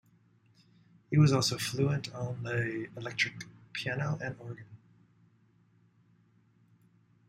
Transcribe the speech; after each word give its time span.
He 1.11 1.19
was 1.19 1.31
also 1.31 1.59
fluent 1.59 2.11
on 2.15 2.41
the 2.41 2.87
electric 2.97 3.45
piano 3.71 4.17
and 4.19 4.35
organ. 4.39 4.65